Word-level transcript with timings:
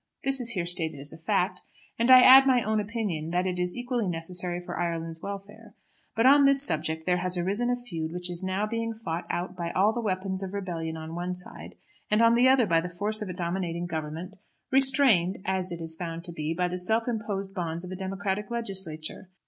This 0.23 0.39
is 0.39 0.49
here 0.53 0.65
stated 0.65 0.99
as 0.99 1.13
a 1.13 1.17
fact, 1.19 1.61
and 1.99 2.09
I 2.09 2.21
add 2.21 2.47
my 2.47 2.63
own 2.63 2.79
opinion 2.79 3.29
that 3.29 3.45
it 3.45 3.59
is 3.59 3.77
equally 3.77 4.07
necessary 4.07 4.59
for 4.59 4.79
Ireland's 4.79 5.21
welfare. 5.21 5.75
But 6.15 6.25
on 6.25 6.43
this 6.45 6.63
subject 6.63 7.05
there 7.05 7.17
has 7.17 7.37
arisen 7.37 7.69
a 7.69 7.75
feud 7.75 8.11
which 8.11 8.27
is 8.27 8.43
now 8.43 8.65
being 8.65 8.95
fought 8.95 9.27
out 9.29 9.55
by 9.55 9.69
all 9.69 9.93
the 9.93 10.01
weapons 10.01 10.41
of 10.41 10.55
rebellion 10.55 10.97
on 10.97 11.13
one 11.13 11.35
side, 11.35 11.75
and 12.09 12.19
on 12.19 12.33
the 12.33 12.49
other 12.49 12.65
by 12.65 12.81
the 12.81 12.89
force 12.89 13.21
of 13.21 13.29
a 13.29 13.33
dominating 13.33 13.85
Government, 13.85 14.37
restrained, 14.71 15.37
as 15.45 15.71
it 15.71 15.79
is 15.81 15.95
found 15.95 16.23
to 16.23 16.31
be, 16.31 16.51
by 16.55 16.67
the 16.67 16.79
self 16.79 17.07
imposed 17.07 17.53
bonds 17.53 17.85
of 17.85 17.91
a 17.91 17.95
democratic 17.95 18.49
legislature. 18.49 19.29